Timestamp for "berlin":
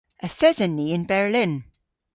1.11-1.53